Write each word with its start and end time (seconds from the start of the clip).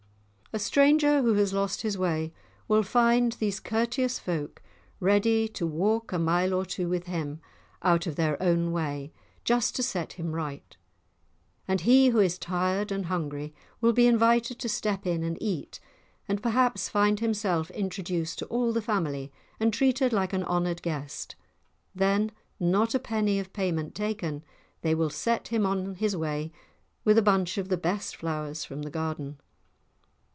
A 0.53 0.59
stranger 0.59 1.21
who 1.21 1.33
has 1.35 1.53
lost 1.53 1.81
his 1.81 1.97
way 1.97 2.33
will 2.67 2.83
find 2.83 3.31
these 3.31 3.57
courteous 3.61 4.19
folk 4.19 4.61
ready 4.99 5.47
to 5.47 5.65
walk 5.65 6.11
a 6.11 6.19
mile 6.19 6.53
or 6.53 6.65
two 6.65 6.89
with 6.89 7.05
him, 7.05 7.39
out 7.81 8.05
of 8.05 8.17
their 8.17 8.35
own 8.43 8.73
way, 8.73 9.13
just 9.45 9.77
to 9.77 9.81
set 9.83 10.11
him 10.11 10.33
right; 10.33 10.75
and 11.69 11.79
he 11.79 12.09
who 12.09 12.19
is 12.19 12.37
tired 12.37 12.91
and 12.91 13.05
hungry 13.05 13.53
will 13.79 13.93
be 13.93 14.05
invited 14.07 14.59
to 14.59 14.67
step 14.67 15.07
in 15.07 15.23
and 15.23 15.37
eat, 15.41 15.79
and 16.27 16.43
perhaps 16.43 16.89
find 16.89 17.21
himself 17.21 17.71
introduced 17.71 18.37
to 18.39 18.45
all 18.47 18.73
the 18.73 18.81
family 18.81 19.31
and 19.57 19.73
treated 19.73 20.11
like 20.11 20.33
an 20.33 20.43
honoured 20.43 20.81
guest; 20.81 21.37
then, 21.95 22.29
not 22.59 22.93
a 22.93 22.99
penny 22.99 23.39
of 23.39 23.53
payment 23.53 23.95
taken, 23.95 24.43
they 24.81 24.93
will 24.93 25.09
set 25.09 25.47
him 25.47 25.65
on 25.65 25.95
his 25.95 26.13
way 26.17 26.51
with 27.05 27.17
a 27.17 27.21
bunch 27.21 27.57
of 27.57 27.69
the 27.69 27.77
best 27.77 28.17
flowers 28.17 28.65
from 28.65 28.81
the 28.81 28.91
garden! 28.91 29.39